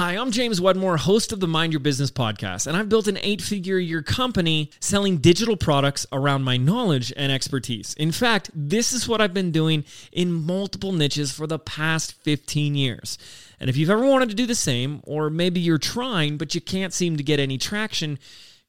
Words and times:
Hi, 0.00 0.16
I'm 0.16 0.30
James 0.30 0.62
Wedmore, 0.62 0.96
host 0.96 1.30
of 1.30 1.40
the 1.40 1.46
Mind 1.46 1.74
Your 1.74 1.80
Business 1.80 2.10
podcast, 2.10 2.66
and 2.66 2.74
I've 2.74 2.88
built 2.88 3.06
an 3.06 3.18
eight 3.20 3.42
figure 3.42 3.76
year 3.76 4.00
company 4.00 4.70
selling 4.80 5.18
digital 5.18 5.58
products 5.58 6.06
around 6.10 6.42
my 6.42 6.56
knowledge 6.56 7.12
and 7.18 7.30
expertise. 7.30 7.92
In 7.98 8.10
fact, 8.10 8.48
this 8.54 8.94
is 8.94 9.06
what 9.06 9.20
I've 9.20 9.34
been 9.34 9.50
doing 9.50 9.84
in 10.10 10.32
multiple 10.32 10.92
niches 10.92 11.32
for 11.32 11.46
the 11.46 11.58
past 11.58 12.14
15 12.14 12.76
years. 12.76 13.18
And 13.60 13.68
if 13.68 13.76
you've 13.76 13.90
ever 13.90 14.06
wanted 14.06 14.30
to 14.30 14.34
do 14.34 14.46
the 14.46 14.54
same, 14.54 15.02
or 15.04 15.28
maybe 15.28 15.60
you're 15.60 15.76
trying 15.76 16.38
but 16.38 16.54
you 16.54 16.62
can't 16.62 16.94
seem 16.94 17.18
to 17.18 17.22
get 17.22 17.38
any 17.38 17.58
traction, 17.58 18.18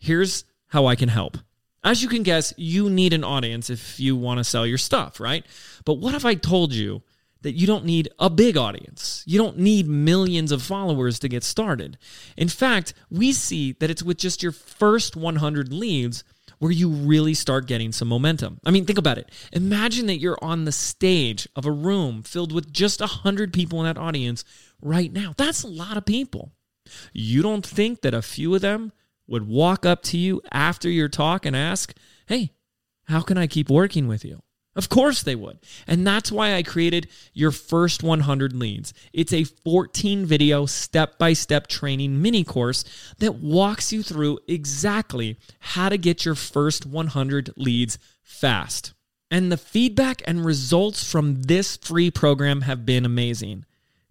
here's 0.00 0.42
how 0.66 0.86
I 0.86 0.96
can 0.96 1.10
help. 1.10 1.38
As 1.84 2.02
you 2.02 2.08
can 2.08 2.24
guess, 2.24 2.52
you 2.56 2.90
need 2.90 3.12
an 3.12 3.22
audience 3.22 3.70
if 3.70 4.00
you 4.00 4.16
want 4.16 4.38
to 4.38 4.44
sell 4.44 4.66
your 4.66 4.78
stuff, 4.78 5.20
right? 5.20 5.46
But 5.84 5.94
what 5.94 6.16
if 6.16 6.24
I 6.24 6.34
told 6.34 6.72
you? 6.72 7.02
That 7.42 7.52
you 7.52 7.66
don't 7.66 7.84
need 7.84 8.08
a 8.18 8.28
big 8.28 8.56
audience. 8.56 9.22
You 9.26 9.38
don't 9.38 9.58
need 9.58 9.88
millions 9.88 10.52
of 10.52 10.62
followers 10.62 11.18
to 11.20 11.28
get 11.28 11.42
started. 11.42 11.98
In 12.36 12.48
fact, 12.48 12.94
we 13.10 13.32
see 13.32 13.72
that 13.80 13.90
it's 13.90 14.02
with 14.02 14.18
just 14.18 14.42
your 14.42 14.52
first 14.52 15.16
100 15.16 15.72
leads 15.72 16.24
where 16.58 16.70
you 16.70 16.90
really 16.90 17.32
start 17.32 17.66
getting 17.66 17.90
some 17.90 18.08
momentum. 18.08 18.60
I 18.64 18.70
mean, 18.70 18.84
think 18.84 18.98
about 18.98 19.16
it. 19.16 19.30
Imagine 19.52 20.06
that 20.06 20.20
you're 20.20 20.38
on 20.42 20.66
the 20.66 20.72
stage 20.72 21.48
of 21.56 21.64
a 21.64 21.72
room 21.72 22.22
filled 22.22 22.52
with 22.52 22.72
just 22.72 23.00
100 23.00 23.52
people 23.52 23.80
in 23.80 23.86
that 23.86 24.00
audience 24.00 24.44
right 24.82 25.10
now. 25.10 25.32
That's 25.36 25.62
a 25.62 25.68
lot 25.68 25.96
of 25.96 26.04
people. 26.04 26.52
You 27.12 27.40
don't 27.40 27.66
think 27.66 28.02
that 28.02 28.14
a 28.14 28.22
few 28.22 28.54
of 28.54 28.60
them 28.60 28.92
would 29.26 29.48
walk 29.48 29.86
up 29.86 30.02
to 30.02 30.18
you 30.18 30.42
after 30.52 30.90
your 30.90 31.08
talk 31.08 31.46
and 31.46 31.56
ask, 31.56 31.94
Hey, 32.26 32.52
how 33.04 33.22
can 33.22 33.38
I 33.38 33.46
keep 33.46 33.70
working 33.70 34.06
with 34.06 34.24
you? 34.24 34.42
Of 34.76 34.88
course 34.88 35.22
they 35.22 35.34
would. 35.34 35.58
And 35.86 36.06
that's 36.06 36.30
why 36.30 36.54
I 36.54 36.62
created 36.62 37.08
your 37.32 37.50
first 37.50 38.02
100 38.02 38.54
leads. 38.54 38.94
It's 39.12 39.32
a 39.32 39.44
14 39.44 40.26
video 40.26 40.66
step 40.66 41.18
by 41.18 41.32
step 41.32 41.66
training 41.66 42.22
mini 42.22 42.44
course 42.44 42.84
that 43.18 43.36
walks 43.36 43.92
you 43.92 44.02
through 44.02 44.38
exactly 44.46 45.36
how 45.58 45.88
to 45.88 45.98
get 45.98 46.24
your 46.24 46.36
first 46.36 46.86
100 46.86 47.50
leads 47.56 47.98
fast. 48.22 48.94
And 49.30 49.50
the 49.50 49.56
feedback 49.56 50.22
and 50.24 50.44
results 50.44 51.08
from 51.08 51.42
this 51.42 51.76
free 51.76 52.10
program 52.10 52.62
have 52.62 52.86
been 52.86 53.04
amazing. 53.04 53.64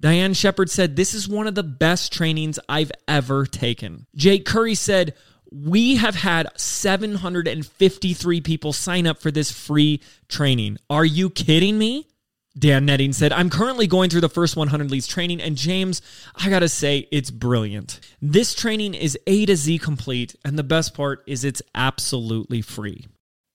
Diane 0.00 0.34
Shepard 0.34 0.70
said, 0.70 0.96
This 0.96 1.14
is 1.14 1.28
one 1.28 1.46
of 1.46 1.54
the 1.54 1.62
best 1.62 2.12
trainings 2.12 2.58
I've 2.68 2.92
ever 3.08 3.46
taken. 3.46 4.06
Jake 4.14 4.44
Curry 4.44 4.74
said, 4.74 5.14
we 5.54 5.96
have 5.96 6.16
had 6.16 6.48
753 6.56 8.40
people 8.40 8.72
sign 8.72 9.06
up 9.06 9.20
for 9.20 9.30
this 9.30 9.52
free 9.52 10.00
training. 10.28 10.78
Are 10.90 11.04
you 11.04 11.30
kidding 11.30 11.78
me? 11.78 12.08
Dan 12.56 12.86
Netting 12.86 13.12
said, 13.12 13.32
I'm 13.32 13.50
currently 13.50 13.86
going 13.86 14.10
through 14.10 14.20
the 14.20 14.28
first 14.28 14.56
100 14.56 14.90
leads 14.90 15.06
training, 15.06 15.40
and 15.40 15.56
James, 15.56 16.02
I 16.36 16.50
gotta 16.50 16.68
say, 16.68 17.08
it's 17.10 17.30
brilliant. 17.30 18.00
This 18.22 18.54
training 18.54 18.94
is 18.94 19.18
A 19.26 19.44
to 19.46 19.56
Z 19.56 19.78
complete, 19.78 20.36
and 20.44 20.56
the 20.56 20.62
best 20.62 20.94
part 20.94 21.24
is 21.26 21.44
it's 21.44 21.62
absolutely 21.74 22.62
free. 22.62 23.06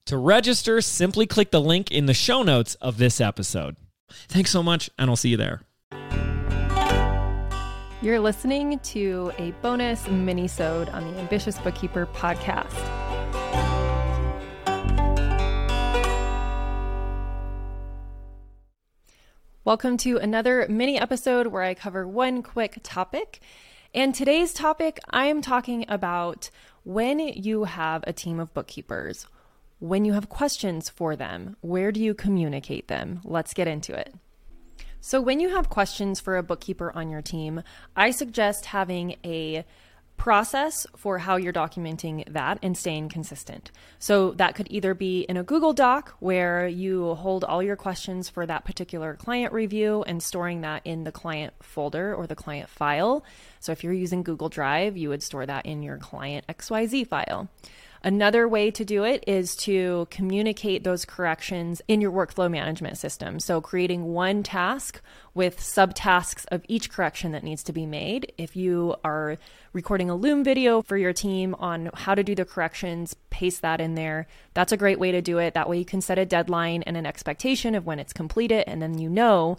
To 0.08 0.18
register, 0.18 0.82
simply 0.82 1.28
click 1.28 1.52
the 1.52 1.62
link 1.62 1.92
in 1.92 2.08
the 2.08 2.14
show 2.14 2.44
notes 2.44 2.76
of 2.76 2.98
this 2.98 3.22
episode. 3.22 3.78
Thanks 4.28 4.52
so 4.52 4.64
much, 4.64 4.90
and 4.98 5.10
I'll 5.10 5.16
see 5.16 5.30
you 5.30 5.38
there. 5.38 5.62
You're 8.02 8.22
listening 8.22 8.80
to 8.80 9.34
a 9.38 9.52
bonus 9.62 10.08
mini-sode 10.08 10.88
on 10.88 11.04
the 11.04 11.20
Ambitious 11.20 11.60
Bookkeeper 11.60 12.06
podcast. 12.06 12.72
Welcome 19.66 19.98
to 19.98 20.16
another 20.16 20.66
mini 20.70 20.98
episode 20.98 21.48
where 21.48 21.64
I 21.64 21.74
cover 21.74 22.08
one 22.08 22.42
quick 22.42 22.80
topic. 22.84 23.42
And 23.94 24.16
today's 24.16 24.54
topic, 24.54 25.02
I 25.10 25.26
am 25.26 25.42
talking 25.42 25.84
about 25.90 26.50
when 26.86 27.20
you 27.20 27.66
have 27.66 28.06
a 28.08 28.14
team 28.14 28.40
of 28.40 28.54
bookkeepers, 28.54 29.28
when 29.80 30.06
you 30.06 30.14
have 30.14 30.30
questions 30.30 30.90
for 30.90 31.18
them, 31.18 31.58
where 31.60 31.92
do 31.92 32.02
you 32.02 32.14
communicate 32.14 32.88
them? 32.88 33.20
Let's 33.26 33.54
get 33.54 33.68
into 33.68 33.94
it. 33.94 34.16
So, 35.02 35.22
when 35.22 35.40
you 35.40 35.50
have 35.50 35.70
questions 35.70 36.20
for 36.20 36.38
a 36.38 36.44
bookkeeper 36.44 36.92
on 36.94 37.10
your 37.10 37.22
team, 37.22 37.64
I 37.96 38.12
suggest 38.12 38.66
having 38.66 39.16
a 39.24 39.66
process 40.20 40.86
for 40.98 41.18
how 41.18 41.38
you're 41.38 41.54
documenting 41.54 42.32
that 42.34 42.60
and 42.62 42.78
staying 42.78 43.10
consistent. 43.10 43.72
So 43.98 44.32
that 44.32 44.54
could 44.54 44.68
either 44.70 44.94
be 44.94 45.22
in 45.22 45.38
a 45.38 45.44
Google 45.44 45.74
Doc 45.74 46.14
where 46.20 46.68
you 46.68 47.16
hold 47.16 47.46
all 47.46 47.64
your 47.64 47.78
questions 47.78 48.28
for 48.28 48.46
that 48.46 48.66
particular 48.66 49.16
client 49.16 49.54
review 49.54 50.04
and 50.04 50.22
storing 50.22 50.62
that 50.62 50.82
in 50.86 51.06
the 51.06 51.12
client 51.12 51.54
folder 51.62 52.14
or 52.14 52.28
the 52.28 52.36
client 52.36 52.70
file. 52.70 53.24
So 53.62 53.72
if 53.72 53.84
you're 53.84 53.94
using 53.94 54.22
Google 54.22 54.50
Drive, 54.50 54.98
you 54.98 55.08
would 55.10 55.24
store 55.24 55.46
that 55.46 55.66
in 55.66 55.82
your 55.82 55.98
client 55.98 56.46
XYZ 56.48 57.08
file. 57.08 57.50
Another 58.02 58.48
way 58.48 58.72
to 58.72 58.86
do 58.86 59.04
it 59.04 59.24
is 59.28 59.58
to 59.58 60.08
communicate 60.10 60.86
those 60.86 61.04
corrections 61.04 61.82
in 61.88 62.00
your 62.00 62.14
workflow 62.14 62.50
management 62.50 62.98
system. 62.98 63.42
So, 63.42 63.60
creating 63.60 64.14
one 64.14 64.42
task 64.42 65.02
with 65.34 65.60
subtasks 65.60 66.46
of 66.50 66.64
each 66.70 66.90
correction 66.90 67.34
that 67.34 67.44
needs 67.44 67.62
to 67.64 67.74
be 67.74 67.86
made. 67.86 68.32
If 68.38 68.56
you 68.56 68.96
are 69.04 69.38
recording 69.74 70.10
a 70.10 70.16
Loom 70.16 70.46
video 70.46 70.82
for 70.82 70.96
your 70.96 71.12
team 71.12 71.56
on 71.56 71.90
how 71.94 72.16
to 72.16 72.24
do 72.24 72.36
the 72.36 72.46
corrections, 72.46 73.16
paste 73.32 73.62
that 73.64 73.82
in 73.82 73.96
there. 73.96 74.28
That's 74.54 74.72
a 74.72 74.78
great 74.78 75.00
way 75.00 75.12
to 75.12 75.22
do 75.22 75.38
it. 75.38 75.54
That 75.54 75.70
way, 75.70 75.78
you 75.78 75.86
can 75.86 76.02
set 76.02 76.18
a 76.18 76.26
deadline 76.26 76.84
and 76.84 76.96
an 76.96 77.06
expectation 77.06 77.76
of 77.76 77.86
when 77.86 78.00
it's 78.00 78.14
completed, 78.14 78.64
and 78.66 78.82
then 78.82 78.98
you 78.98 79.10
know 79.10 79.58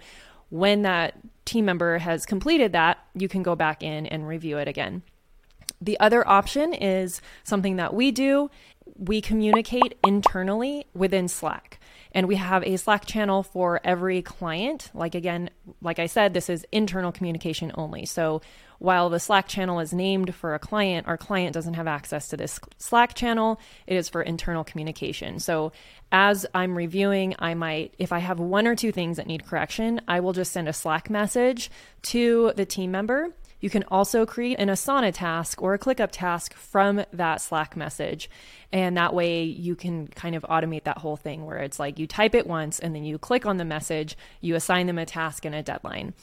when 0.49 0.83
that 0.83 1.15
team 1.45 1.67
member 1.67 1.99
has 1.99 2.25
completed 2.25 2.73
that, 2.73 2.99
you 3.15 3.29
can 3.29 3.43
go 3.43 3.55
back 3.55 3.83
in 3.83 4.07
and 4.07 4.27
review 4.27 4.57
it 4.57 4.67
again. 4.67 5.03
The 5.81 5.99
other 5.99 6.27
option 6.29 6.75
is 6.75 7.23
something 7.45 7.77
that 7.77 7.95
we 7.95 8.11
do. 8.11 8.51
We 8.97 9.21
communicate 9.21 9.99
internally 10.05 10.87
within 10.95 11.29
Slack. 11.29 11.81
And 12.13 12.27
we 12.27 12.37
have 12.37 12.65
a 12.65 12.77
Slack 12.77 13.07
channel 13.07 13.43
for 13.43 13.81
every 13.85 14.21
client. 14.21 14.91
Like, 14.95 15.15
again, 15.15 15.51
like 15.81 15.99
I 15.99 16.07
said, 16.07 16.35
this 16.35 16.51
is 16.51 16.67
internal 16.73 17.13
communication 17.13 17.71
only. 17.77 18.05
So, 18.05 18.43
while 18.79 19.11
the 19.11 19.21
Slack 19.21 19.47
channel 19.47 19.79
is 19.79 19.93
named 19.93 20.35
for 20.35 20.55
a 20.55 20.59
client, 20.59 21.07
our 21.07 21.19
client 21.19 21.53
doesn't 21.53 21.75
have 21.75 21.87
access 21.87 22.29
to 22.29 22.37
this 22.37 22.59
Slack 22.79 23.15
channel. 23.15 23.61
It 23.87 23.95
is 23.95 24.09
for 24.09 24.23
internal 24.23 24.65
communication. 24.65 25.39
So, 25.39 25.73
as 26.11 26.47
I'm 26.53 26.77
reviewing, 26.77 27.37
I 27.39 27.55
might, 27.55 27.95
if 27.99 28.11
I 28.11 28.19
have 28.19 28.41
one 28.41 28.67
or 28.67 28.75
two 28.75 28.91
things 28.91 29.19
that 29.19 29.27
need 29.27 29.47
correction, 29.47 30.01
I 30.09 30.21
will 30.21 30.33
just 30.33 30.53
send 30.53 30.69
a 30.69 30.73
Slack 30.73 31.09
message 31.11 31.71
to 32.03 32.53
the 32.57 32.65
team 32.65 32.91
member 32.91 33.35
you 33.61 33.71
can 33.71 33.85
also 33.85 34.27
create 34.27 34.59
an 34.59 34.69
Asana 34.69 35.13
task 35.13 35.63
or 35.63 35.75
a 35.75 35.79
ClickUp 35.79 36.11
task 36.13 36.55
from 36.55 37.05
that 37.13 37.41
Slack 37.41 37.77
message. 37.77 38.31
And 38.73 38.97
that 38.97 39.15
way 39.15 39.43
you 39.43 39.75
can 39.75 40.07
kind 40.09 40.35
of 40.35 40.43
automate 40.45 40.85
that 40.85 40.99
whole 40.99 41.17
thing 41.17 41.45
where 41.45 41.59
it's 41.59 41.79
like 41.79 41.99
you 41.99 42.07
type 42.07 42.35
it 42.35 42.47
once 42.47 42.79
and 42.79 42.95
then 42.95 43.05
you 43.05 43.19
click 43.19 43.45
on 43.45 43.57
the 43.57 43.65
message, 43.65 44.17
you 44.41 44.55
assign 44.55 44.87
them 44.87 44.99
a 44.99 45.07
task 45.07 45.45
and 45.45 45.55
a 45.55 45.63
deadline. 45.63 46.15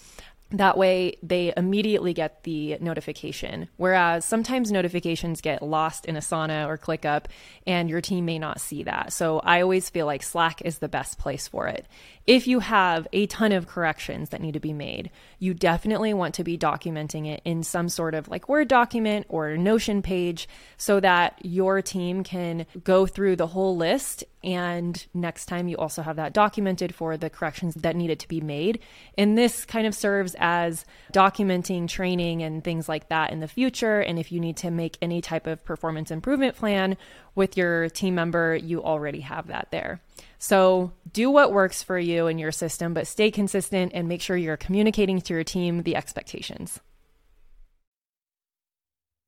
That 0.51 0.77
way, 0.77 1.17
they 1.21 1.53
immediately 1.57 2.13
get 2.13 2.43
the 2.43 2.77
notification. 2.79 3.67
Whereas 3.75 4.23
sometimes 4.23 4.71
notifications 4.71 5.41
get 5.41 5.61
lost 5.61 6.05
in 6.05 6.15
Asana 6.15 6.67
or 6.67 6.77
ClickUp, 6.77 7.25
and 7.65 7.89
your 7.89 7.99
team 7.99 8.23
may 8.23 8.39
not 8.39 8.61
see 8.61 8.83
that. 8.83 9.11
So 9.11 9.39
I 9.39 9.61
always 9.61 9.89
feel 9.89 10.05
like 10.05 10.23
Slack 10.23 10.61
is 10.61 10.77
the 10.77 10.87
best 10.87 11.19
place 11.19 11.49
for 11.49 11.67
it. 11.67 11.85
If 12.25 12.47
you 12.47 12.59
have 12.59 13.07
a 13.13 13.25
ton 13.27 13.51
of 13.53 13.67
corrections 13.67 14.29
that 14.29 14.41
need 14.41 14.53
to 14.53 14.59
be 14.59 14.73
made, 14.73 15.11
you 15.39 15.53
definitely 15.53 16.13
want 16.13 16.35
to 16.35 16.43
be 16.43 16.57
documenting 16.57 17.25
it 17.27 17.41
in 17.45 17.63
some 17.63 17.87
sort 17.89 18.13
of 18.13 18.27
like 18.27 18.49
Word 18.49 18.67
document 18.67 19.25
or 19.29 19.55
Notion 19.57 20.01
page 20.01 20.47
so 20.77 20.99
that 20.99 21.39
your 21.41 21.81
team 21.81 22.23
can 22.23 22.65
go 22.83 23.05
through 23.05 23.37
the 23.37 23.47
whole 23.47 23.77
list. 23.77 24.25
And 24.43 25.05
next 25.13 25.45
time 25.47 25.67
you 25.67 25.77
also 25.77 26.01
have 26.01 26.17
that 26.17 26.33
documented 26.33 26.93
for 26.93 27.17
the 27.17 27.29
corrections 27.29 27.75
that 27.75 27.95
needed 27.95 28.19
to 28.19 28.27
be 28.27 28.41
made. 28.41 28.79
And 29.17 29.37
this 29.37 29.65
kind 29.65 29.87
of 29.87 29.95
serves 29.95 30.35
as 30.39 30.85
documenting 31.13 31.87
training 31.87 32.43
and 32.43 32.63
things 32.63 32.87
like 32.87 33.09
that 33.09 33.31
in 33.31 33.39
the 33.39 33.47
future. 33.47 33.99
And 33.99 34.19
if 34.19 34.31
you 34.31 34.39
need 34.39 34.57
to 34.57 34.71
make 34.71 34.97
any 35.01 35.21
type 35.21 35.47
of 35.47 35.63
performance 35.65 36.11
improvement 36.11 36.55
plan 36.55 36.97
with 37.35 37.57
your 37.57 37.89
team 37.89 38.15
member, 38.15 38.55
you 38.55 38.83
already 38.83 39.21
have 39.21 39.47
that 39.47 39.69
there. 39.71 40.01
So 40.39 40.91
do 41.11 41.29
what 41.31 41.51
works 41.51 41.81
for 41.83 41.97
you 41.97 42.27
and 42.27 42.39
your 42.39 42.51
system, 42.51 42.93
but 42.93 43.07
stay 43.07 43.31
consistent 43.31 43.91
and 43.95 44.07
make 44.07 44.21
sure 44.21 44.37
you're 44.37 44.57
communicating 44.57 45.19
to 45.21 45.33
your 45.33 45.43
team 45.43 45.83
the 45.83 45.95
expectations. 45.95 46.79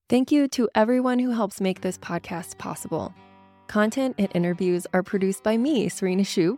Thank 0.10 0.32
you 0.32 0.48
to 0.50 0.70
everyone 0.74 1.20
who 1.20 1.32
helps 1.32 1.62
make 1.62 1.82
this 1.82 1.98
podcast 1.98 2.58
possible. 2.58 3.14
Content 3.68 4.16
and 4.18 4.30
interviews 4.34 4.88
are 4.92 5.04
produced 5.04 5.44
by 5.44 5.56
me, 5.56 5.88
Serena 5.88 6.24
Shoup. 6.24 6.58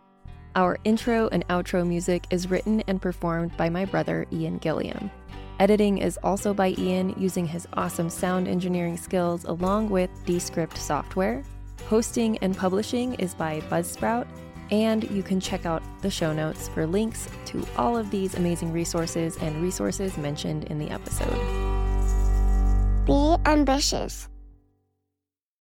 Our 0.54 0.78
intro 0.84 1.28
and 1.32 1.48
outro 1.48 1.86
music 1.86 2.26
is 2.28 2.50
written 2.50 2.82
and 2.86 3.00
performed 3.00 3.56
by 3.56 3.70
my 3.70 3.86
brother, 3.86 4.26
Ian 4.30 4.58
Gilliam. 4.58 5.10
Editing 5.58 5.98
is 5.98 6.18
also 6.22 6.52
by 6.52 6.74
Ian 6.76 7.14
using 7.16 7.46
his 7.46 7.66
awesome 7.72 8.10
sound 8.10 8.48
engineering 8.48 8.98
skills 8.98 9.44
along 9.44 9.88
with 9.88 10.10
Descript 10.26 10.76
software. 10.76 11.42
Hosting 11.86 12.36
and 12.38 12.54
publishing 12.54 13.14
is 13.14 13.34
by 13.34 13.60
Buzzsprout, 13.70 14.26
and 14.70 15.10
you 15.10 15.22
can 15.22 15.40
check 15.40 15.64
out 15.64 15.82
the 16.02 16.10
show 16.10 16.34
notes 16.34 16.68
for 16.68 16.86
links 16.86 17.30
to 17.46 17.66
all 17.78 17.96
of 17.96 18.10
these 18.10 18.34
amazing 18.34 18.72
resources 18.72 19.38
and 19.38 19.62
resources 19.62 20.18
mentioned 20.18 20.64
in 20.64 20.78
the 20.78 20.90
episode. 20.90 21.32
Be 23.06 23.36
ambitious. 23.50 24.28